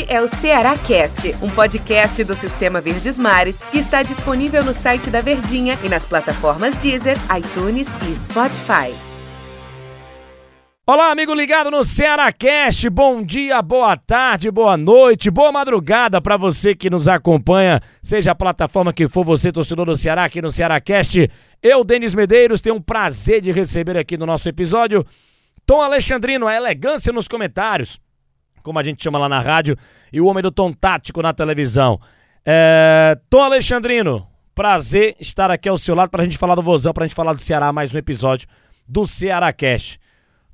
Este 0.00 0.14
é 0.14 0.22
o 0.22 0.28
Ceará 0.28 0.78
Cast, 0.78 1.36
um 1.42 1.50
podcast 1.50 2.24
do 2.24 2.34
Sistema 2.34 2.80
Verdes 2.80 3.18
Mares 3.18 3.60
que 3.70 3.78
está 3.78 4.02
disponível 4.02 4.64
no 4.64 4.72
site 4.72 5.10
da 5.10 5.20
Verdinha 5.20 5.78
e 5.84 5.90
nas 5.90 6.06
plataformas 6.06 6.74
Deezer, 6.76 7.18
iTunes 7.36 7.86
e 8.08 8.16
Spotify. 8.16 8.94
Olá, 10.86 11.10
amigo 11.10 11.34
ligado 11.34 11.70
no 11.70 11.84
Ceará 11.84 12.32
Cast. 12.32 12.88
Bom 12.88 13.22
dia, 13.22 13.60
boa 13.60 13.94
tarde, 13.94 14.50
boa 14.50 14.74
noite, 14.74 15.30
boa 15.30 15.52
madrugada 15.52 16.18
para 16.18 16.38
você 16.38 16.74
que 16.74 16.88
nos 16.88 17.06
acompanha, 17.06 17.78
seja 18.00 18.30
a 18.30 18.34
plataforma 18.34 18.94
que 18.94 19.06
for 19.06 19.24
você, 19.24 19.52
torcedor 19.52 19.84
do 19.84 19.96
Ceará, 19.96 20.24
aqui 20.24 20.40
no 20.40 20.50
Ceará 20.50 20.80
Cast. 20.80 21.28
Eu, 21.62 21.84
Denis 21.84 22.14
Medeiros, 22.14 22.62
tenho 22.62 22.76
um 22.76 22.82
prazer 22.82 23.42
de 23.42 23.52
receber 23.52 23.98
aqui 23.98 24.16
no 24.16 24.24
nosso 24.24 24.48
episódio 24.48 25.04
Tom 25.66 25.82
Alexandrino, 25.82 26.46
a 26.46 26.56
elegância 26.56 27.12
nos 27.12 27.28
comentários 27.28 28.00
como 28.62 28.78
a 28.78 28.82
gente 28.82 29.02
chama 29.02 29.18
lá 29.18 29.28
na 29.28 29.40
rádio, 29.40 29.76
e 30.12 30.20
o 30.20 30.26
homem 30.26 30.42
do 30.42 30.50
tom 30.50 30.72
tático 30.72 31.22
na 31.22 31.32
televisão. 31.32 32.00
É, 32.44 33.18
Tom 33.28 33.42
Alexandrino, 33.42 34.26
prazer 34.54 35.16
estar 35.20 35.50
aqui 35.50 35.68
ao 35.68 35.78
seu 35.78 35.94
lado 35.94 36.10
para 36.10 36.22
a 36.22 36.24
gente 36.24 36.38
falar 36.38 36.54
do 36.54 36.62
Vozão, 36.62 36.92
para 36.92 37.04
a 37.04 37.06
gente 37.06 37.16
falar 37.16 37.32
do 37.32 37.42
Ceará, 37.42 37.72
mais 37.72 37.94
um 37.94 37.98
episódio 37.98 38.48
do 38.86 39.06
Ceará 39.06 39.52
Cash. 39.52 39.98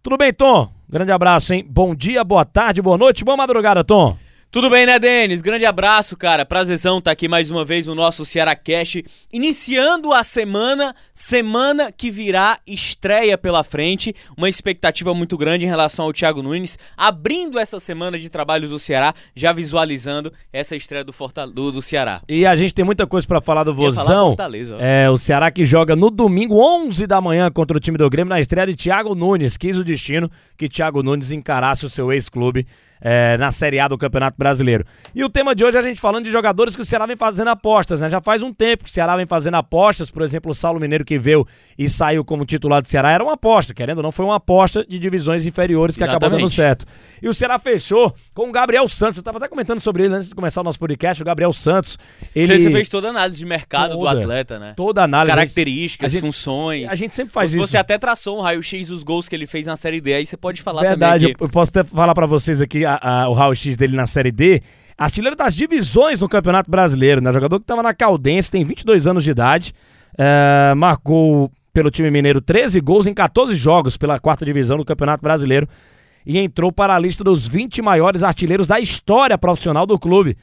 Tudo 0.02 0.16
bem, 0.16 0.32
Tom? 0.32 0.70
Grande 0.88 1.10
abraço, 1.10 1.52
hein? 1.52 1.66
Bom 1.68 1.94
dia, 1.94 2.22
boa 2.22 2.44
tarde, 2.44 2.80
boa 2.80 2.96
noite, 2.96 3.24
boa 3.24 3.36
madrugada, 3.36 3.82
Tom. 3.82 4.16
Tudo 4.56 4.70
bem, 4.70 4.86
né, 4.86 4.98
Denis? 4.98 5.42
Grande 5.42 5.66
abraço, 5.66 6.16
cara. 6.16 6.46
Prazerzão 6.46 6.96
estar 6.96 7.10
tá 7.10 7.12
aqui 7.12 7.28
mais 7.28 7.50
uma 7.50 7.62
vez 7.62 7.86
no 7.86 7.94
nosso 7.94 8.24
Ceará 8.24 8.56
Cash, 8.56 9.02
iniciando 9.30 10.14
a 10.14 10.24
semana, 10.24 10.96
semana 11.12 11.92
que 11.92 12.10
virá 12.10 12.58
estreia 12.66 13.36
pela 13.36 13.62
frente, 13.62 14.16
uma 14.34 14.48
expectativa 14.48 15.12
muito 15.12 15.36
grande 15.36 15.66
em 15.66 15.68
relação 15.68 16.06
ao 16.06 16.12
Thiago 16.14 16.42
Nunes, 16.42 16.78
abrindo 16.96 17.58
essa 17.58 17.78
semana 17.78 18.18
de 18.18 18.30
trabalhos 18.30 18.70
do 18.70 18.78
Ceará, 18.78 19.12
já 19.34 19.52
visualizando 19.52 20.32
essa 20.50 20.74
estreia 20.74 21.04
do, 21.04 21.12
Fortal 21.12 21.50
do, 21.50 21.70
do 21.70 21.82
Ceará. 21.82 22.22
E 22.26 22.46
a 22.46 22.56
gente 22.56 22.72
tem 22.72 22.82
muita 22.82 23.06
coisa 23.06 23.26
para 23.26 23.42
falar 23.42 23.62
do 23.62 23.74
Vozão. 23.74 24.34
É, 24.80 25.10
o 25.10 25.18
Ceará 25.18 25.50
que 25.50 25.66
joga 25.66 25.94
no 25.94 26.10
domingo, 26.10 26.56
11 26.56 27.06
da 27.06 27.20
manhã, 27.20 27.50
contra 27.50 27.76
o 27.76 27.80
time 27.80 27.98
do 27.98 28.08
Grêmio, 28.08 28.30
na 28.30 28.40
estreia 28.40 28.66
de 28.66 28.74
Thiago 28.74 29.14
Nunes. 29.14 29.58
Quis 29.58 29.76
o 29.76 29.84
destino 29.84 30.30
que 30.56 30.66
Thiago 30.66 31.02
Nunes 31.02 31.30
encarasse 31.30 31.84
o 31.84 31.90
seu 31.90 32.10
ex-clube 32.10 32.66
é, 33.00 33.36
na 33.36 33.50
Série 33.50 33.78
A 33.78 33.88
do 33.88 33.98
Campeonato 33.98 34.36
Brasileiro. 34.38 34.84
E 35.14 35.24
o 35.24 35.28
tema 35.28 35.54
de 35.54 35.64
hoje 35.64 35.76
é 35.76 35.80
a 35.80 35.82
gente 35.82 36.00
falando 36.00 36.24
de 36.24 36.32
jogadores 36.32 36.74
que 36.74 36.82
o 36.82 36.84
Ceará 36.84 37.06
vem 37.06 37.16
fazendo 37.16 37.48
apostas, 37.48 38.00
né? 38.00 38.08
Já 38.08 38.20
faz 38.20 38.42
um 38.42 38.52
tempo 38.52 38.84
que 38.84 38.90
o 38.90 38.92
Ceará 38.92 39.16
vem 39.16 39.26
fazendo 39.26 39.54
apostas, 39.54 40.10
por 40.10 40.22
exemplo, 40.22 40.50
o 40.50 40.54
Saulo 40.54 40.80
Mineiro 40.80 41.04
que 41.04 41.18
veio 41.18 41.46
e 41.78 41.88
saiu 41.88 42.24
como 42.24 42.44
titular 42.44 42.82
do 42.82 42.88
Ceará 42.88 43.10
era 43.10 43.22
uma 43.22 43.34
aposta, 43.34 43.74
querendo 43.74 43.98
ou 43.98 44.02
não, 44.02 44.12
foi 44.12 44.24
uma 44.24 44.36
aposta 44.36 44.84
de 44.84 44.98
divisões 44.98 45.46
inferiores 45.46 45.96
que 45.96 46.02
Exatamente. 46.02 46.24
acabou 46.24 46.38
dando 46.38 46.50
certo. 46.50 46.86
E 47.22 47.28
o 47.28 47.34
Ceará 47.34 47.58
fechou 47.58 48.14
com 48.34 48.48
o 48.48 48.52
Gabriel 48.52 48.86
Santos, 48.88 49.18
eu 49.18 49.22
tava 49.22 49.38
até 49.38 49.48
comentando 49.48 49.80
sobre 49.80 50.04
ele 50.04 50.14
antes 50.14 50.28
de 50.28 50.34
começar 50.34 50.60
o 50.60 50.64
nosso 50.64 50.78
podcast, 50.78 51.22
o 51.22 51.26
Gabriel 51.26 51.52
Santos. 51.52 51.98
Ele... 52.34 52.58
Você 52.58 52.70
fez 52.70 52.88
toda 52.88 53.08
a 53.08 53.10
análise 53.10 53.38
de 53.38 53.46
mercado 53.46 53.92
toda, 53.96 54.14
do 54.14 54.18
atleta, 54.18 54.58
né? 54.58 54.74
Toda 54.76 55.02
a 55.02 55.04
análise. 55.04 55.34
Características, 55.34 56.06
a 56.06 56.08
gente, 56.12 56.20
funções. 56.26 56.90
A 56.90 56.94
gente 56.94 57.14
sempre 57.14 57.32
faz 57.32 57.50
você 57.50 57.58
isso. 57.58 57.68
Você 57.68 57.76
até 57.76 57.98
traçou 57.98 58.38
um 58.38 58.40
raio-x 58.40 58.88
dos 58.88 59.02
gols 59.02 59.28
que 59.28 59.34
ele 59.34 59.46
fez 59.46 59.66
na 59.66 59.76
Série 59.76 60.00
D, 60.00 60.14
aí 60.14 60.24
você 60.24 60.36
pode 60.36 60.62
falar 60.62 60.82
Verdade, 60.82 60.98
também. 60.98 61.18
Verdade, 61.18 61.44
eu 61.44 61.48
posso 61.48 61.70
até 61.70 61.84
falar 61.84 62.14
para 62.14 62.26
vocês 62.26 62.60
aqui 62.60 62.85
a, 62.86 63.24
a, 63.24 63.28
o 63.28 63.32
raio-x 63.32 63.76
dele 63.76 63.96
na 63.96 64.06
Série 64.06 64.32
D, 64.32 64.62
artilheiro 64.96 65.36
das 65.36 65.54
divisões 65.54 66.20
no 66.20 66.28
Campeonato 66.28 66.70
Brasileiro, 66.70 67.20
né? 67.20 67.32
Jogador 67.32 67.58
que 67.58 67.64
estava 67.64 67.82
na 67.82 67.92
Caldense, 67.92 68.50
tem 68.50 68.64
22 68.64 69.06
anos 69.06 69.24
de 69.24 69.30
idade, 69.30 69.74
é, 70.16 70.72
marcou 70.74 71.50
pelo 71.72 71.90
time 71.90 72.10
mineiro 72.10 72.40
13 72.40 72.80
gols 72.80 73.06
em 73.06 73.12
14 73.12 73.54
jogos 73.54 73.98
pela 73.98 74.18
quarta 74.18 74.46
divisão 74.46 74.78
do 74.78 74.84
Campeonato 74.84 75.22
Brasileiro 75.22 75.68
e 76.24 76.38
entrou 76.38 76.72
para 76.72 76.94
a 76.94 76.98
lista 76.98 77.22
dos 77.22 77.46
20 77.46 77.82
maiores 77.82 78.22
artilheiros 78.22 78.66
da 78.66 78.80
história 78.80 79.36
profissional 79.36 79.86
do 79.86 79.98
clube. 79.98 80.38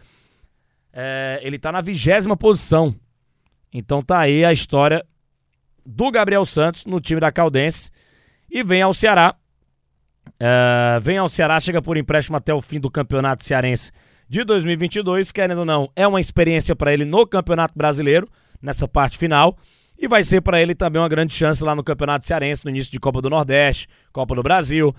É, 0.93 1.39
ele 1.41 1.55
está 1.55 1.71
na 1.71 1.81
vigésima 1.81 2.37
posição. 2.37 2.95
Então 3.73 4.03
tá 4.03 4.19
aí 4.19 4.45
a 4.45 4.53
história 4.53 5.03
do 5.83 6.11
Gabriel 6.11 6.45
Santos 6.45 6.85
no 6.85 7.01
time 7.01 7.19
da 7.19 7.31
Caldense 7.31 7.89
e 8.49 8.63
vem 8.63 8.81
ao 8.81 8.93
Ceará 8.93 9.35
Uh, 10.27 10.99
vem 11.01 11.17
ao 11.17 11.29
Ceará, 11.29 11.59
chega 11.59 11.81
por 11.81 11.97
empréstimo 11.97 12.37
até 12.37 12.53
o 12.53 12.61
fim 12.61 12.79
do 12.79 12.89
Campeonato 12.89 13.43
Cearense 13.43 13.91
de 14.27 14.43
2022. 14.43 15.31
Querendo 15.31 15.59
ou 15.59 15.65
não, 15.65 15.89
é 15.95 16.07
uma 16.07 16.21
experiência 16.21 16.75
para 16.75 16.93
ele 16.93 17.05
no 17.05 17.25
Campeonato 17.27 17.73
Brasileiro, 17.77 18.27
nessa 18.61 18.87
parte 18.87 19.17
final. 19.17 19.57
E 19.97 20.07
vai 20.07 20.23
ser 20.23 20.41
para 20.41 20.61
ele 20.61 20.73
também 20.75 21.01
uma 21.01 21.07
grande 21.07 21.33
chance 21.33 21.63
lá 21.63 21.75
no 21.75 21.83
Campeonato 21.83 22.25
Cearense, 22.25 22.65
no 22.65 22.71
início 22.71 22.91
de 22.91 22.99
Copa 22.99 23.21
do 23.21 23.29
Nordeste, 23.29 23.87
Copa 24.11 24.35
do 24.35 24.43
Brasil. 24.43 24.93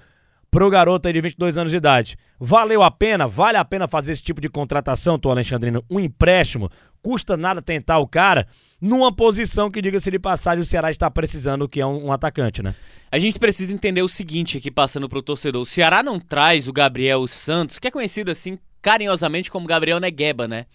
Pro 0.55 0.71
garoto 0.71 1.09
aí 1.09 1.13
de 1.13 1.21
22 1.21 1.59
anos 1.59 1.73
de 1.73 1.79
idade. 1.79 2.17
Valeu 2.39 2.81
a 2.81 2.89
pena? 2.89 3.27
Vale 3.27 3.59
a 3.59 3.65
pena 3.65 3.89
fazer 3.89 4.13
esse 4.13 4.23
tipo 4.23 4.41
de 4.41 4.49
contratação, 4.49 5.19
Tô 5.19 5.29
Alexandrino? 5.29 5.85
Um 5.91 5.99
empréstimo? 5.99 6.71
Custa 7.03 7.37
nada 7.37 7.61
tentar 7.61 7.99
o 7.99 8.07
cara? 8.07 8.47
Numa 8.81 9.13
posição 9.13 9.69
que, 9.69 9.83
diga-se 9.83 10.13
de 10.13 10.19
passagem, 10.21 10.63
o 10.63 10.65
Ceará 10.65 10.93
está 10.93 11.11
precisando, 11.11 11.69
que 11.69 11.81
é 11.81 11.87
um, 11.87 12.07
um 12.07 12.13
atacante, 12.13 12.63
né? 12.63 12.73
A 13.11 13.19
gente 13.19 13.37
precisa 13.37 13.73
entender 13.73 14.03
o 14.03 14.09
seguinte 14.09 14.57
aqui, 14.57 14.71
passando 14.71 15.09
pro 15.09 15.21
torcedor. 15.21 15.61
O 15.61 15.67
Ceará 15.67 16.05
não 16.05 16.21
traz 16.21 16.69
o 16.69 16.73
Gabriel 16.73 17.27
Santos, 17.27 17.81
que 17.81 17.89
é 17.89 17.91
conhecido 17.91 18.31
assim 18.31 18.57
carinhosamente 18.81 19.51
como 19.51 19.67
Gabriel 19.67 19.99
Negueba, 19.99 20.47
né? 20.47 20.67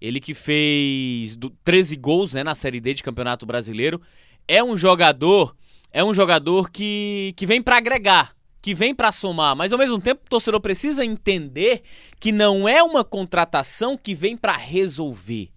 Ele 0.00 0.18
que 0.18 0.34
fez 0.34 1.38
13 1.62 1.94
gols 1.94 2.34
né, 2.34 2.42
na 2.42 2.56
Série 2.56 2.80
D 2.80 2.94
de 2.94 3.04
Campeonato 3.04 3.46
Brasileiro. 3.46 4.02
É 4.48 4.60
um 4.60 4.76
jogador, 4.76 5.54
é 5.92 6.02
um 6.02 6.12
jogador 6.12 6.68
que, 6.68 7.32
que 7.36 7.46
vem 7.46 7.62
para 7.62 7.76
agregar, 7.76 8.34
que 8.62 8.74
vem 8.74 8.94
para 8.94 9.10
somar, 9.10 9.56
mas 9.56 9.72
ao 9.72 9.78
mesmo 9.78 10.00
tempo 10.00 10.22
o 10.24 10.28
torcedor 10.28 10.60
precisa 10.60 11.04
entender 11.04 11.82
que 12.18 12.30
não 12.30 12.68
é 12.68 12.82
uma 12.82 13.02
contratação 13.02 13.96
que 13.96 14.14
vem 14.14 14.36
para 14.36 14.56
resolver. 14.56 15.48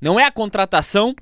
Não 0.00 0.18
é 0.18 0.24
a 0.24 0.30
contratação 0.30 1.14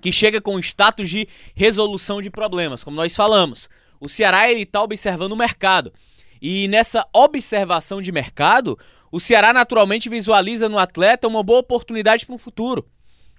que 0.00 0.12
chega 0.12 0.40
com 0.40 0.58
status 0.58 1.08
de 1.08 1.26
resolução 1.54 2.20
de 2.20 2.30
problemas, 2.30 2.84
como 2.84 2.96
nós 2.96 3.16
falamos. 3.16 3.68
O 4.00 4.08
Ceará 4.08 4.50
ele 4.50 4.62
está 4.62 4.82
observando 4.82 5.32
o 5.32 5.36
mercado. 5.36 5.92
E 6.40 6.68
nessa 6.68 7.06
observação 7.12 8.02
de 8.02 8.12
mercado, 8.12 8.78
o 9.10 9.18
Ceará 9.18 9.52
naturalmente 9.52 10.08
visualiza 10.08 10.68
no 10.68 10.78
atleta 10.78 11.26
uma 11.26 11.42
boa 11.42 11.60
oportunidade 11.60 12.26
para 12.26 12.34
o 12.34 12.38
futuro. 12.38 12.86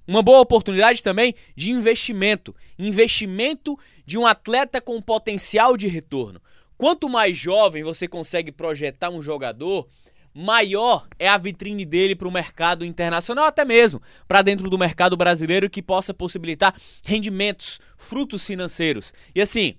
Uma 0.07 0.23
boa 0.23 0.39
oportunidade 0.39 1.03
também 1.03 1.35
de 1.55 1.71
investimento. 1.71 2.55
Investimento 2.79 3.77
de 4.05 4.17
um 4.17 4.25
atleta 4.25 4.79
com 4.79 5.01
potencial 5.01 5.75
de 5.75 5.87
retorno. 5.87 6.41
Quanto 6.77 7.09
mais 7.09 7.35
jovem 7.35 7.83
você 7.83 8.07
consegue 8.07 8.51
projetar 8.51 9.09
um 9.09 9.21
jogador, 9.21 9.87
maior 10.33 11.07
é 11.17 11.27
a 11.27 11.37
vitrine 11.37 11.83
dele 11.83 12.15
para 12.15 12.27
o 12.27 12.31
mercado 12.31 12.85
internacional, 12.85 13.45
até 13.45 13.65
mesmo 13.65 13.99
para 14.27 14.43
dentro 14.43 14.69
do 14.69 14.77
mercado 14.77 15.17
brasileiro, 15.17 15.69
que 15.69 15.81
possa 15.81 16.13
possibilitar 16.13 16.75
rendimentos, 17.03 17.79
frutos 17.97 18.45
financeiros. 18.45 19.13
E 19.33 19.41
assim, 19.41 19.75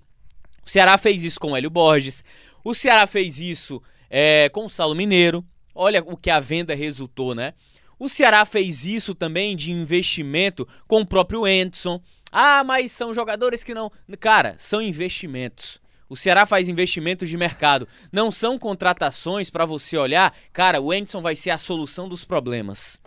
o 0.65 0.69
Ceará 0.69 0.97
fez 0.97 1.23
isso 1.23 1.39
com 1.39 1.51
o 1.51 1.55
Hélio 1.55 1.69
Borges. 1.69 2.23
O 2.63 2.73
Ceará 2.73 3.07
fez 3.07 3.39
isso 3.39 3.81
é, 4.09 4.49
com 4.49 4.65
o 4.65 4.69
Saulo 4.69 4.95
Mineiro. 4.95 5.45
Olha 5.73 6.03
o 6.05 6.17
que 6.17 6.29
a 6.29 6.41
venda 6.41 6.75
resultou, 6.75 7.33
né? 7.33 7.53
O 7.97 8.09
Ceará 8.09 8.45
fez 8.45 8.85
isso 8.85 9.15
também 9.15 9.55
de 9.55 9.71
investimento 9.71 10.67
com 10.87 11.01
o 11.01 11.05
próprio 11.05 11.45
Anderson. 11.45 12.01
Ah, 12.31 12.63
mas 12.63 12.91
são 12.91 13.13
jogadores 13.13 13.63
que 13.63 13.73
não. 13.73 13.91
Cara, 14.19 14.55
são 14.57 14.81
investimentos. 14.81 15.79
O 16.09 16.15
Ceará 16.15 16.45
faz 16.45 16.67
investimentos 16.67 17.29
de 17.29 17.37
mercado. 17.37 17.87
Não 18.11 18.31
são 18.31 18.57
contratações 18.57 19.49
para 19.49 19.65
você 19.65 19.95
olhar, 19.95 20.35
cara, 20.51 20.81
o 20.81 20.91
Anderson 20.91 21.21
vai 21.21 21.35
ser 21.35 21.51
a 21.51 21.57
solução 21.57 22.09
dos 22.09 22.25
problemas. 22.25 22.99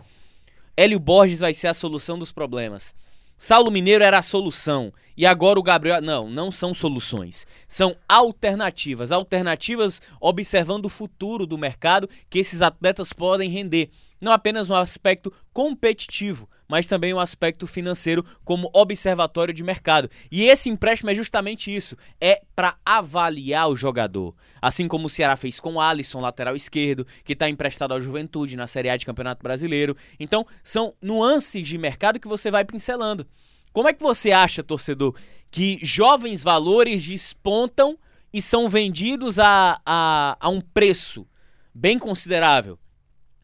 Hélio 0.76 1.00
Borges 1.00 1.40
vai 1.40 1.52
ser 1.52 1.66
a 1.66 1.74
solução 1.74 2.18
dos 2.18 2.30
problemas. 2.32 2.94
Saulo 3.36 3.72
Mineiro 3.72 4.04
era 4.04 4.18
a 4.18 4.22
solução 4.22 4.92
e 5.16 5.26
agora 5.26 5.58
o 5.58 5.62
Gabriel. 5.64 6.00
Não, 6.00 6.30
não 6.30 6.50
são 6.52 6.72
soluções. 6.72 7.44
São 7.66 7.96
alternativas. 8.08 9.10
Alternativas 9.10 10.00
observando 10.20 10.86
o 10.86 10.88
futuro 10.88 11.44
do 11.44 11.58
mercado 11.58 12.08
que 12.30 12.38
esses 12.38 12.62
atletas 12.62 13.12
podem 13.12 13.50
render. 13.50 13.90
Não 14.22 14.30
apenas 14.30 14.68
no 14.68 14.76
aspecto 14.76 15.32
competitivo, 15.52 16.48
mas 16.68 16.86
também 16.86 17.12
um 17.12 17.18
aspecto 17.18 17.66
financeiro 17.66 18.24
como 18.44 18.70
observatório 18.72 19.52
de 19.52 19.64
mercado. 19.64 20.08
E 20.30 20.44
esse 20.44 20.70
empréstimo 20.70 21.10
é 21.10 21.14
justamente 21.14 21.74
isso, 21.74 21.96
é 22.20 22.40
para 22.54 22.76
avaliar 22.86 23.68
o 23.68 23.74
jogador. 23.74 24.32
Assim 24.60 24.86
como 24.86 25.06
o 25.06 25.10
Ceará 25.10 25.36
fez 25.36 25.58
com 25.58 25.74
o 25.74 25.80
Alisson, 25.80 26.20
lateral 26.20 26.54
esquerdo, 26.54 27.04
que 27.24 27.32
está 27.32 27.48
emprestado 27.48 27.90
ao 27.90 28.00
Juventude 28.00 28.56
na 28.56 28.68
Série 28.68 28.90
A 28.90 28.96
de 28.96 29.04
Campeonato 29.04 29.42
Brasileiro. 29.42 29.96
Então, 30.20 30.46
são 30.62 30.94
nuances 31.02 31.66
de 31.66 31.76
mercado 31.76 32.20
que 32.20 32.28
você 32.28 32.48
vai 32.48 32.64
pincelando. 32.64 33.26
Como 33.72 33.88
é 33.88 33.92
que 33.92 34.02
você 34.02 34.30
acha, 34.30 34.62
torcedor, 34.62 35.16
que 35.50 35.80
jovens 35.82 36.44
valores 36.44 37.04
despontam 37.04 37.98
e 38.32 38.40
são 38.40 38.68
vendidos 38.68 39.40
a, 39.40 39.80
a, 39.84 40.36
a 40.38 40.48
um 40.48 40.60
preço 40.60 41.26
bem 41.74 41.98
considerável? 41.98 42.78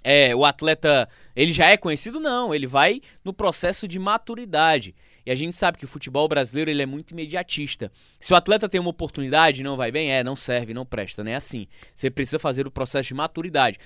É, 0.03 0.35
o 0.35 0.45
atleta 0.45 1.09
ele 1.35 1.53
já 1.53 1.67
é 1.67 1.77
conhecido? 1.77 2.21
Não, 2.21 2.55
ele 2.55 2.67
vai 2.67 3.01
no 3.25 3.33
processo 3.33 3.87
de 3.87 3.99
maturidade. 3.99 4.95
E 5.29 5.31
a 5.31 5.35
gente 5.35 5.55
sabe 5.55 5.77
que 5.77 5.85
o 5.85 5.89
futebol 5.89 6.27
brasileiro 6.27 6.71
ele 6.71 6.83
é 6.83 6.87
muito 6.87 7.11
imediatista. 7.11 7.93
Se 8.19 8.33
o 8.33 8.37
atleta 8.37 8.69
tem 8.69 8.81
uma 8.81 8.89
oportunidade 8.89 9.61
e 9.61 9.65
não 9.65 9.77
vai 9.77 9.93
bem, 9.93 10.11
é, 10.11 10.25
não 10.25 10.35
serve, 10.35 10.73
não 10.73 10.87
presta, 10.87 11.23
não 11.23 11.31
é 11.31 11.35
assim. 11.35 11.67
Você 11.95 12.11
precisa 12.11 12.39
fazer 12.39 12.67
o 12.67 12.71
processo 12.71 13.09
de 13.09 13.15
maturidade. 13.15 13.79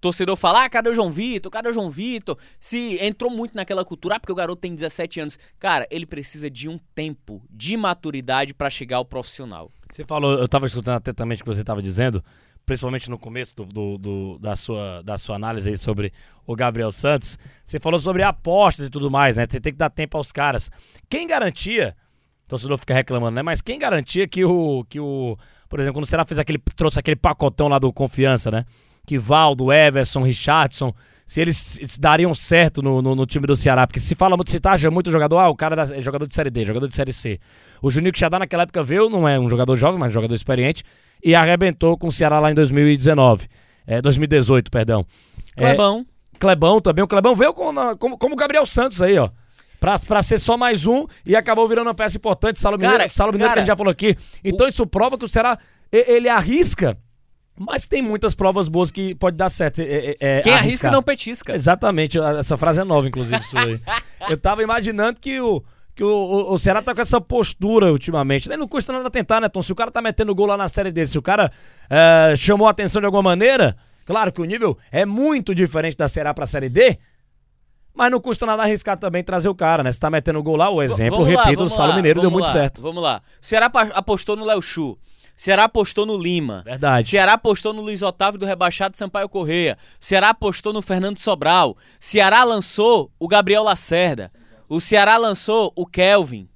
torcedor 0.00 0.36
fala, 0.36 0.64
ah, 0.64 0.68
cadê 0.68 0.90
o 0.90 0.94
João 0.94 1.10
Vitor? 1.10 1.52
Cadê 1.52 1.68
o 1.68 1.72
João 1.72 1.88
Vitor? 1.88 2.36
Se 2.58 2.98
entrou 3.00 3.30
muito 3.30 3.54
naquela 3.54 3.84
cultura, 3.84 4.16
ah, 4.16 4.20
porque 4.20 4.32
o 4.32 4.34
garoto 4.34 4.60
tem 4.60 4.74
17 4.74 5.20
anos. 5.20 5.38
Cara, 5.60 5.86
ele 5.88 6.04
precisa 6.04 6.50
de 6.50 6.68
um 6.68 6.80
tempo 6.96 7.40
de 7.48 7.76
maturidade 7.76 8.52
para 8.52 8.68
chegar 8.68 8.96
ao 8.96 9.04
profissional. 9.04 9.70
Você 9.92 10.04
falou, 10.04 10.32
eu 10.32 10.48
tava 10.48 10.66
escutando 10.66 10.96
atentamente 10.96 11.42
o 11.42 11.44
que 11.44 11.54
você 11.54 11.60
estava 11.60 11.80
dizendo, 11.80 12.24
principalmente 12.68 13.08
no 13.08 13.18
começo 13.18 13.56
do, 13.56 13.64
do, 13.64 13.98
do, 13.98 14.38
da, 14.38 14.54
sua, 14.54 15.02
da 15.02 15.16
sua 15.16 15.36
análise 15.36 15.70
aí 15.70 15.78
sobre 15.78 16.12
o 16.46 16.54
Gabriel 16.54 16.92
Santos. 16.92 17.38
Você 17.64 17.80
falou 17.80 17.98
sobre 17.98 18.22
apostas 18.22 18.86
e 18.86 18.90
tudo 18.90 19.10
mais, 19.10 19.38
né? 19.38 19.46
Você 19.48 19.58
tem 19.58 19.72
que 19.72 19.78
dar 19.78 19.88
tempo 19.90 20.18
aos 20.18 20.30
caras. 20.30 20.70
Quem 21.08 21.26
garantia, 21.26 21.96
o 22.44 22.48
torcedor 22.48 22.76
fica 22.76 22.92
reclamando, 22.92 23.34
né? 23.34 23.42
Mas 23.42 23.62
quem 23.62 23.78
garantia 23.78 24.28
que 24.28 24.44
o, 24.44 24.84
que 24.86 25.00
o 25.00 25.36
por 25.68 25.80
exemplo, 25.80 25.94
quando 25.94 26.04
o 26.04 26.06
Ceará 26.06 26.26
fez 26.26 26.38
aquele, 26.38 26.58
trouxe 26.76 26.98
aquele 26.98 27.16
pacotão 27.16 27.68
lá 27.68 27.78
do 27.78 27.90
Confiança, 27.90 28.50
né? 28.50 28.64
Que 29.06 29.18
Valdo, 29.18 29.72
Everson, 29.72 30.22
Richardson, 30.22 30.94
se 31.26 31.40
eles 31.40 31.56
se 31.56 32.00
dariam 32.00 32.34
certo 32.34 32.82
no, 32.82 33.00
no, 33.00 33.14
no, 33.14 33.26
time 33.26 33.46
do 33.46 33.56
Ceará, 33.56 33.86
porque 33.86 34.00
se 34.00 34.14
fala 34.14 34.36
muito, 34.36 34.50
se 34.50 34.60
taja 34.60 34.90
muito 34.90 35.10
jogador, 35.10 35.38
ah, 35.38 35.48
o 35.48 35.56
cara 35.56 35.82
é 35.94 36.02
jogador 36.02 36.26
de 36.26 36.34
Série 36.34 36.50
D, 36.50 36.66
jogador 36.66 36.86
de 36.86 36.94
Série 36.94 37.12
C. 37.12 37.40
O 37.80 37.90
Juninho 37.90 38.12
Quixadá 38.12 38.38
naquela 38.38 38.64
época 38.64 38.82
veio, 38.82 39.08
não 39.08 39.26
é 39.26 39.38
um 39.38 39.48
jogador 39.48 39.76
jovem, 39.76 39.98
mas 39.98 40.10
um 40.10 40.12
jogador 40.12 40.34
experiente, 40.34 40.84
e 41.24 41.34
arrebentou 41.34 41.96
com 41.96 42.08
o 42.08 42.12
Ceará 42.12 42.38
lá 42.40 42.50
em 42.50 42.54
2019, 42.54 43.48
é, 43.86 44.00
2018, 44.00 44.70
perdão. 44.70 45.04
Clebão. 45.56 46.06
É, 46.34 46.38
Clebão 46.38 46.80
também, 46.80 47.04
o 47.04 47.08
Clebão 47.08 47.34
veio 47.34 47.52
com, 47.52 47.72
como, 47.98 48.18
como 48.18 48.34
o 48.34 48.38
Gabriel 48.38 48.66
Santos 48.66 49.02
aí, 49.02 49.18
ó. 49.18 49.30
Pra, 49.80 49.96
pra 49.98 50.22
ser 50.22 50.38
só 50.38 50.56
mais 50.56 50.86
um 50.86 51.06
e 51.24 51.36
acabou 51.36 51.68
virando 51.68 51.86
uma 51.86 51.94
peça 51.94 52.16
importante. 52.16 52.58
Salo 52.58 52.76
Mineiro, 52.76 53.08
Salo 53.10 53.32
Mineiro 53.32 53.52
que 53.52 53.58
a 53.58 53.62
gente 53.62 53.68
já 53.68 53.76
falou 53.76 53.92
aqui. 53.92 54.16
Então 54.42 54.66
o... 54.66 54.68
isso 54.68 54.84
prova 54.86 55.16
que 55.16 55.24
o 55.24 55.28
Ceará 55.28 55.56
ele 55.92 56.28
arrisca 56.28 56.98
mas 57.58 57.86
tem 57.86 58.00
muitas 58.00 58.34
provas 58.34 58.68
boas 58.68 58.90
que 58.90 59.14
pode 59.16 59.36
dar 59.36 59.50
certo. 59.50 59.80
É, 59.80 60.16
é, 60.20 60.40
Quem 60.40 60.52
arriscar. 60.52 60.58
arrisca 60.58 60.90
não 60.90 61.02
petisca. 61.02 61.54
Exatamente, 61.54 62.18
essa 62.18 62.56
frase 62.56 62.80
é 62.80 62.84
nova, 62.84 63.08
inclusive, 63.08 63.36
isso 63.36 63.58
aí. 63.58 63.80
Eu 64.30 64.38
tava 64.38 64.62
imaginando 64.62 65.18
que 65.20 65.40
o, 65.40 65.62
que 65.98 66.04
o, 66.04 66.08
o, 66.08 66.52
o 66.52 66.58
Ceará 66.60 66.80
tá 66.80 66.94
com 66.94 67.00
essa 67.00 67.20
postura 67.20 67.90
ultimamente. 67.90 68.48
Não 68.48 68.68
custa 68.68 68.92
nada 68.92 69.10
tentar, 69.10 69.40
né, 69.40 69.48
Tom? 69.48 69.60
Se 69.60 69.72
o 69.72 69.74
cara 69.74 69.90
tá 69.90 70.00
metendo 70.00 70.32
gol 70.32 70.46
lá 70.46 70.56
na 70.56 70.68
série 70.68 70.92
desse, 70.92 71.12
se 71.12 71.18
o 71.18 71.22
cara 71.22 71.50
é, 71.90 72.34
chamou 72.36 72.68
a 72.68 72.70
atenção 72.70 73.00
de 73.02 73.06
alguma 73.06 73.22
maneira, 73.24 73.76
claro 74.06 74.30
que 74.30 74.40
o 74.40 74.44
nível 74.44 74.78
é 74.92 75.04
muito 75.04 75.52
diferente 75.52 75.96
da 75.96 76.06
Ceará 76.06 76.32
pra 76.32 76.46
série 76.46 76.68
D, 76.68 76.96
mas 77.92 78.12
não 78.12 78.20
custa 78.20 78.46
nada 78.46 78.62
arriscar 78.62 78.96
também 78.96 79.24
trazer 79.24 79.48
o 79.48 79.56
cara, 79.56 79.82
né? 79.82 79.90
Se 79.90 79.98
tá 79.98 80.08
metendo 80.08 80.40
gol 80.40 80.54
lá, 80.54 80.70
o 80.70 80.80
exemplo, 80.80 81.24
vamos 81.24 81.36
repito, 81.36 81.64
do 81.64 81.68
Salo 81.68 81.94
Mineiro 81.94 82.20
deu 82.20 82.30
muito 82.30 82.46
lá, 82.46 82.52
certo. 82.52 82.80
Vamos 82.80 83.02
lá. 83.02 83.20
O 83.42 83.44
Ceará 83.44 83.68
apostou 83.92 84.36
no 84.36 84.44
Léo 84.44 84.62
Chu. 84.62 84.96
Ceará 85.34 85.64
apostou 85.64 86.06
no 86.06 86.16
Lima. 86.16 86.62
Verdade. 86.64 87.08
Ceará 87.08 87.32
apostou 87.32 87.72
no 87.72 87.80
Luiz 87.80 88.02
Otávio 88.02 88.38
do 88.38 88.46
rebaixado 88.46 88.96
Sampaio 88.96 89.28
Correia. 89.28 89.76
Ceará 89.98 90.28
apostou 90.28 90.72
no 90.72 90.80
Fernando 90.80 91.18
Sobral. 91.18 91.76
Ceará 91.98 92.44
lançou 92.44 93.10
o 93.18 93.26
Gabriel 93.26 93.64
Lacerda. 93.64 94.30
O 94.68 94.80
Ceará 94.80 95.16
lançou 95.16 95.72
o 95.74 95.86
Kelvin. 95.86 96.48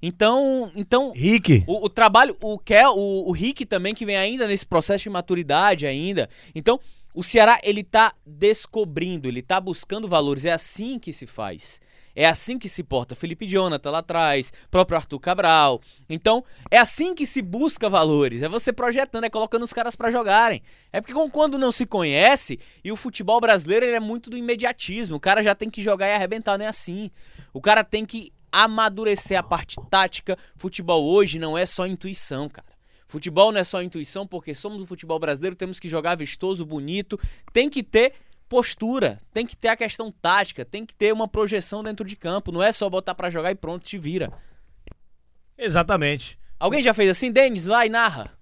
Então, 0.00 0.70
então 0.76 1.12
Rick. 1.12 1.64
O, 1.66 1.86
o 1.86 1.90
trabalho, 1.90 2.36
o 2.40 2.58
Kel, 2.58 2.94
o, 2.96 3.28
o 3.28 3.32
Rick 3.32 3.66
também 3.66 3.94
que 3.94 4.06
vem 4.06 4.16
ainda 4.16 4.46
nesse 4.46 4.64
processo 4.64 5.02
de 5.04 5.10
maturidade 5.10 5.86
ainda. 5.86 6.28
Então, 6.54 6.80
o 7.14 7.22
Ceará, 7.22 7.58
ele 7.64 7.82
tá 7.82 8.14
descobrindo, 8.24 9.28
ele 9.28 9.42
tá 9.42 9.60
buscando 9.60 10.08
valores. 10.08 10.44
É 10.44 10.52
assim 10.52 10.98
que 10.98 11.12
se 11.12 11.26
faz. 11.26 11.80
É 12.18 12.26
assim 12.26 12.58
que 12.58 12.68
se 12.68 12.82
porta 12.82 13.14
Felipe 13.14 13.46
Jonathan 13.46 13.92
lá 13.92 13.98
atrás, 13.98 14.52
próprio 14.72 14.96
Arthur 14.96 15.20
Cabral. 15.20 15.80
Então, 16.10 16.44
é 16.68 16.76
assim 16.76 17.14
que 17.14 17.24
se 17.24 17.40
busca 17.40 17.88
valores. 17.88 18.42
É 18.42 18.48
você 18.48 18.72
projetando, 18.72 19.22
é 19.22 19.30
colocando 19.30 19.62
os 19.62 19.72
caras 19.72 19.94
para 19.94 20.10
jogarem. 20.10 20.60
É 20.92 21.00
porque 21.00 21.14
quando 21.30 21.56
não 21.56 21.70
se 21.70 21.86
conhece, 21.86 22.58
e 22.82 22.90
o 22.90 22.96
futebol 22.96 23.40
brasileiro 23.40 23.86
ele 23.86 23.94
é 23.94 24.00
muito 24.00 24.30
do 24.30 24.36
imediatismo. 24.36 25.14
O 25.14 25.20
cara 25.20 25.44
já 25.44 25.54
tem 25.54 25.70
que 25.70 25.80
jogar 25.80 26.08
e 26.08 26.12
arrebentar, 26.12 26.58
não 26.58 26.64
é 26.64 26.68
assim. 26.68 27.08
O 27.52 27.60
cara 27.60 27.84
tem 27.84 28.04
que 28.04 28.32
amadurecer 28.50 29.38
a 29.38 29.42
parte 29.44 29.76
tática. 29.88 30.36
Futebol 30.56 31.04
hoje 31.04 31.38
não 31.38 31.56
é 31.56 31.66
só 31.66 31.86
intuição, 31.86 32.48
cara. 32.48 32.66
Futebol 33.06 33.52
não 33.52 33.60
é 33.60 33.64
só 33.64 33.80
intuição, 33.80 34.26
porque 34.26 34.56
somos 34.56 34.82
o 34.82 34.86
futebol 34.86 35.20
brasileiro, 35.20 35.54
temos 35.54 35.78
que 35.78 35.88
jogar 35.88 36.16
vistoso, 36.16 36.66
bonito, 36.66 37.18
tem 37.52 37.70
que 37.70 37.82
ter 37.82 38.12
postura, 38.48 39.20
tem 39.32 39.46
que 39.46 39.56
ter 39.56 39.68
a 39.68 39.76
questão 39.76 40.10
tática, 40.10 40.64
tem 40.64 40.84
que 40.84 40.94
ter 40.94 41.12
uma 41.12 41.28
projeção 41.28 41.82
dentro 41.82 42.06
de 42.06 42.16
campo, 42.16 42.50
não 42.50 42.62
é 42.62 42.72
só 42.72 42.88
botar 42.88 43.14
para 43.14 43.30
jogar 43.30 43.50
e 43.50 43.54
pronto, 43.54 43.84
te 43.84 43.98
vira. 43.98 44.32
Exatamente. 45.56 46.38
Alguém 46.58 46.82
já 46.82 46.92
fez 46.92 47.10
assim, 47.10 47.30
Denis? 47.30 47.66
Vai 47.66 47.86
e 47.86 47.90
narra. 47.90 48.32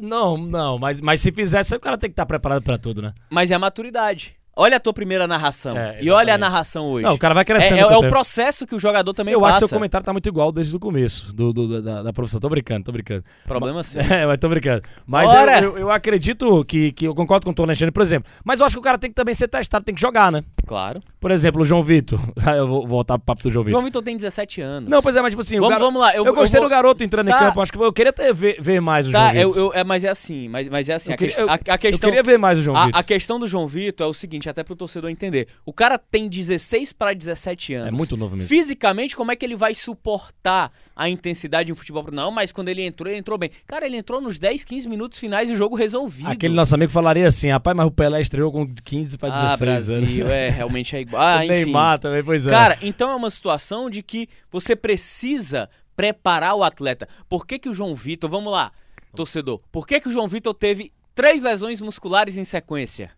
não, 0.00 0.38
não, 0.38 0.78
mas, 0.78 1.00
mas 1.00 1.20
se 1.20 1.30
fizesse, 1.30 1.74
o 1.74 1.80
cara 1.80 1.98
tem 1.98 2.08
que 2.08 2.12
estar 2.12 2.24
preparado 2.24 2.62
para 2.62 2.78
tudo, 2.78 3.02
né? 3.02 3.12
Mas 3.28 3.50
é 3.50 3.54
a 3.54 3.58
maturidade. 3.58 4.37
Olha 4.60 4.78
a 4.78 4.80
tua 4.80 4.92
primeira 4.92 5.28
narração. 5.28 5.78
É, 5.78 5.98
e 6.02 6.10
olha 6.10 6.34
a 6.34 6.38
narração 6.38 6.86
hoje. 6.86 7.04
Não, 7.04 7.14
o 7.14 7.18
cara 7.18 7.32
vai 7.32 7.44
crescendo. 7.44 7.76
É, 7.76 7.80
é, 7.80 7.92
é 7.92 7.96
o 7.96 8.08
processo 8.08 8.66
que 8.66 8.74
o 8.74 8.78
jogador 8.78 9.14
também 9.14 9.32
eu 9.32 9.40
passa. 9.40 9.52
Eu 9.52 9.56
acho 9.56 9.66
que 9.66 9.74
o 9.74 9.78
comentário 9.78 10.04
tá 10.04 10.12
muito 10.12 10.28
igual 10.28 10.50
desde 10.50 10.74
o 10.74 10.80
começo 10.80 11.32
do, 11.32 11.52
do 11.52 11.80
da, 11.80 12.02
da 12.02 12.12
profissão. 12.12 12.40
Tô 12.40 12.48
brincando, 12.48 12.84
tô 12.84 12.90
brincando. 12.90 13.22
Problema 13.46 13.84
seu. 13.84 14.02
É, 14.08 14.26
mas 14.26 14.38
tô 14.38 14.48
brincando. 14.48 14.82
Mas 15.06 15.30
eu, 15.32 15.70
eu, 15.70 15.78
eu, 15.78 15.90
acredito 15.90 16.64
que, 16.64 16.90
que 16.90 17.04
eu 17.06 17.14
concordo 17.14 17.44
com 17.44 17.52
o 17.52 17.54
Tom 17.54 17.62
Alexandre, 17.62 17.92
por 17.92 18.02
exemplo. 18.02 18.28
Mas 18.42 18.58
eu 18.58 18.66
acho 18.66 18.74
que 18.74 18.80
o 18.80 18.82
cara 18.82 18.98
tem 18.98 19.10
que 19.10 19.14
também 19.14 19.34
ser 19.34 19.46
testado, 19.46 19.84
tem 19.84 19.94
que 19.94 20.00
jogar, 20.00 20.32
né? 20.32 20.42
Claro. 20.66 21.00
Por 21.20 21.30
exemplo, 21.30 21.62
o 21.62 21.64
João 21.64 21.84
Vitor. 21.84 22.18
eu 22.56 22.66
vou 22.66 22.86
voltar 22.86 23.16
pro 23.18 23.26
papo 23.26 23.42
do 23.44 23.50
João 23.52 23.64
Vitor. 23.64 23.78
João 23.78 23.84
Vitor 23.84 24.02
tem 24.02 24.16
17 24.16 24.60
anos. 24.60 24.90
Não, 24.90 25.00
pois 25.00 25.14
é, 25.14 25.22
mas 25.22 25.30
tipo 25.30 25.42
assim. 25.42 25.60
Vamos, 25.60 25.78
vamos 25.78 26.00
lá. 26.00 26.16
Eu, 26.16 26.24
eu 26.24 26.34
gostei 26.34 26.58
vou... 26.58 26.68
do 26.68 26.70
garoto 26.72 27.04
entrando 27.04 27.28
tá. 27.28 27.36
em 27.36 27.38
campo. 27.38 27.60
Acho 27.60 27.70
que 27.70 27.78
eu 27.78 27.92
queria 27.92 28.12
ter, 28.12 28.34
ver, 28.34 28.60
ver 28.60 28.80
mais 28.80 29.06
o 29.06 29.12
tá, 29.12 29.32
João 29.34 29.52
Vitor. 29.52 29.72
É, 29.76 29.84
mas 29.84 30.02
é 30.02 30.08
assim. 30.08 30.48
Mas, 30.48 30.68
mas 30.68 30.88
é 30.88 30.94
assim. 30.94 31.12
A, 31.12 31.16
queria, 31.16 31.34
que, 31.34 31.70
a, 31.70 31.74
a, 31.74 31.78
questão. 31.78 32.08
Eu 32.08 32.14
queria 32.14 32.32
ver 32.32 32.38
mais 32.38 32.58
o 32.58 32.62
João 32.62 32.76
a, 32.76 32.86
Vitor. 32.86 33.00
A 33.00 33.02
questão 33.02 33.38
do 33.38 33.46
João 33.46 33.68
Vitor 33.68 34.06
é 34.06 34.10
o 34.10 34.14
seguinte, 34.14 34.47
até 34.48 34.64
pro 34.64 34.76
torcedor 34.76 35.10
entender. 35.10 35.48
O 35.64 35.72
cara 35.72 35.98
tem 35.98 36.28
16 36.28 36.92
para 36.92 37.14
17 37.14 37.74
anos. 37.74 37.88
É 37.88 37.90
muito 37.90 38.16
novo 38.16 38.36
mesmo. 38.36 38.48
Fisicamente, 38.48 39.16
como 39.16 39.32
é 39.32 39.36
que 39.36 39.44
ele 39.44 39.56
vai 39.56 39.74
suportar 39.74 40.72
a 40.94 41.08
intensidade 41.08 41.66
de 41.66 41.72
um 41.72 41.76
futebol? 41.76 42.06
Não, 42.12 42.30
mas 42.30 42.52
quando 42.52 42.68
ele 42.68 42.82
entrou, 42.82 43.10
ele 43.10 43.18
entrou 43.18 43.38
bem. 43.38 43.50
Cara, 43.66 43.86
ele 43.86 43.96
entrou 43.96 44.20
nos 44.20 44.38
10, 44.38 44.64
15 44.64 44.88
minutos 44.88 45.18
finais 45.18 45.50
e 45.50 45.54
o 45.54 45.56
jogo 45.56 45.76
resolvido. 45.76 46.28
Aquele 46.28 46.54
nosso 46.54 46.74
amigo 46.74 46.92
falaria 46.92 47.26
assim, 47.26 47.50
rapaz, 47.50 47.76
mas 47.76 47.86
o 47.86 47.90
Pelé 47.90 48.20
estreou 48.20 48.50
com 48.50 48.66
15 48.66 49.18
para 49.18 49.30
16 49.30 49.52
ah, 49.52 49.56
Brasil, 49.56 49.96
anos. 49.96 50.30
é, 50.30 50.50
realmente 50.50 50.96
é 50.96 51.00
igual. 51.00 51.22
Ah, 51.22 51.40
o 51.42 51.46
Neymar 51.46 51.98
também, 51.98 52.22
pois 52.22 52.46
é. 52.46 52.50
Cara, 52.50 52.78
então 52.82 53.10
é 53.10 53.14
uma 53.14 53.30
situação 53.30 53.90
de 53.90 54.02
que 54.02 54.28
você 54.50 54.74
precisa 54.74 55.68
preparar 55.96 56.54
o 56.54 56.62
atleta. 56.62 57.08
Por 57.28 57.44
que 57.44 57.58
que 57.58 57.68
o 57.68 57.74
João 57.74 57.94
Vitor, 57.94 58.30
vamos 58.30 58.52
lá, 58.52 58.70
torcedor, 59.14 59.60
por 59.72 59.86
que 59.86 60.00
que 60.00 60.08
o 60.08 60.12
João 60.12 60.28
Vitor 60.28 60.54
teve 60.54 60.92
três 61.14 61.42
lesões 61.42 61.80
musculares 61.80 62.36
em 62.36 62.44
sequência? 62.44 63.10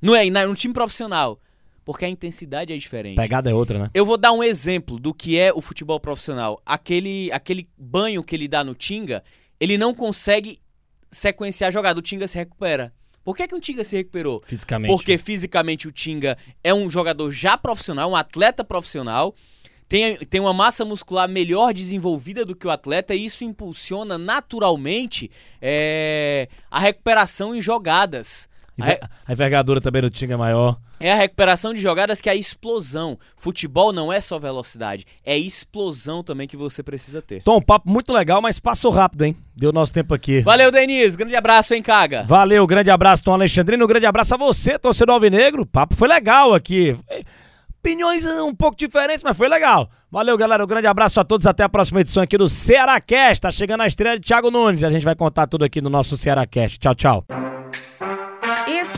Não 0.00 0.14
é, 0.14 0.28
no 0.28 0.54
time 0.54 0.72
profissional. 0.74 1.38
Porque 1.84 2.04
a 2.04 2.08
intensidade 2.08 2.72
é 2.72 2.76
diferente. 2.76 3.16
Pegada 3.16 3.50
é 3.50 3.54
outra, 3.54 3.78
né? 3.78 3.90
Eu 3.94 4.04
vou 4.04 4.16
dar 4.16 4.32
um 4.32 4.42
exemplo 4.42 4.98
do 4.98 5.14
que 5.14 5.38
é 5.38 5.52
o 5.52 5.60
futebol 5.60 5.98
profissional. 5.98 6.60
Aquele, 6.64 7.32
aquele 7.32 7.68
banho 7.76 8.22
que 8.22 8.36
ele 8.36 8.46
dá 8.46 8.62
no 8.62 8.74
Tinga, 8.74 9.24
ele 9.58 9.76
não 9.76 9.94
consegue 9.94 10.60
sequenciar 11.10 11.68
a 11.68 11.70
jogada. 11.70 11.98
O 11.98 12.02
Tinga 12.02 12.28
se 12.28 12.36
recupera. 12.36 12.92
Por 13.24 13.36
que, 13.36 13.48
que 13.48 13.54
o 13.54 13.60
Tinga 13.60 13.84
se 13.84 13.96
recuperou? 13.96 14.42
Fisicamente. 14.46 14.90
Porque 14.90 15.18
fisicamente 15.18 15.88
o 15.88 15.92
Tinga 15.92 16.36
é 16.62 16.72
um 16.72 16.88
jogador 16.90 17.30
já 17.30 17.56
profissional, 17.56 18.10
um 18.10 18.16
atleta 18.16 18.64
profissional. 18.64 19.34
Tem, 19.88 20.16
tem 20.16 20.40
uma 20.40 20.52
massa 20.52 20.84
muscular 20.84 21.28
melhor 21.28 21.74
desenvolvida 21.74 22.44
do 22.44 22.54
que 22.54 22.66
o 22.66 22.70
atleta 22.70 23.14
e 23.14 23.24
isso 23.24 23.42
impulsiona 23.42 24.16
naturalmente 24.16 25.30
é, 25.60 26.48
a 26.70 26.78
recuperação 26.78 27.54
em 27.54 27.60
jogadas. 27.60 28.48
A 28.82 29.32
envergadura 29.32 29.80
também 29.80 30.02
do 30.02 30.10
Tinga 30.10 30.34
é 30.34 30.36
maior. 30.36 30.76
É 30.98 31.12
a 31.12 31.16
recuperação 31.16 31.72
de 31.72 31.80
jogadas 31.80 32.20
que 32.20 32.28
é 32.28 32.32
a 32.32 32.36
explosão. 32.36 33.18
Futebol 33.36 33.92
não 33.92 34.12
é 34.12 34.20
só 34.20 34.38
velocidade, 34.38 35.06
é 35.24 35.36
explosão 35.38 36.22
também 36.22 36.46
que 36.46 36.56
você 36.56 36.82
precisa 36.82 37.22
ter. 37.22 37.42
Tom, 37.42 37.60
papo 37.60 37.88
muito 37.88 38.12
legal, 38.12 38.42
mas 38.42 38.60
passou 38.60 38.90
rápido, 38.90 39.24
hein? 39.24 39.36
Deu 39.56 39.72
nosso 39.72 39.92
tempo 39.92 40.12
aqui. 40.14 40.40
Valeu, 40.42 40.70
Denise. 40.70 41.16
Grande 41.16 41.36
abraço, 41.36 41.74
hein, 41.74 41.80
Caga? 41.80 42.24
Valeu, 42.24 42.66
grande 42.66 42.90
abraço, 42.90 43.24
Tom 43.24 43.32
Alexandrino. 43.32 43.86
Grande 43.86 44.06
abraço 44.06 44.34
a 44.34 44.38
você, 44.38 44.78
torcedor 44.78 45.14
alvinegro. 45.14 45.62
O 45.62 45.66
papo 45.66 45.94
foi 45.94 46.08
legal 46.08 46.54
aqui. 46.54 46.96
Opiniões 47.80 48.26
um 48.26 48.54
pouco 48.54 48.76
diferentes, 48.76 49.22
mas 49.22 49.34
foi 49.34 49.48
legal. 49.48 49.88
Valeu, 50.10 50.36
galera. 50.36 50.62
Um 50.62 50.66
grande 50.66 50.86
abraço 50.86 51.18
a 51.18 51.24
todos. 51.24 51.46
Até 51.46 51.62
a 51.62 51.68
próxima 51.68 52.02
edição 52.02 52.22
aqui 52.22 52.36
do 52.36 52.46
Ceará 52.46 53.00
Cast. 53.00 53.40
Tá 53.40 53.50
chegando 53.50 53.80
a 53.80 53.86
estreia 53.86 54.18
de 54.18 54.26
Thiago 54.26 54.50
Nunes. 54.50 54.84
A 54.84 54.90
gente 54.90 55.04
vai 55.04 55.14
contar 55.14 55.46
tudo 55.46 55.64
aqui 55.64 55.80
no 55.80 55.88
nosso 55.88 56.14
Ceará 56.18 56.46
Cast. 56.46 56.78
Tchau, 56.78 56.94
tchau. 56.94 57.49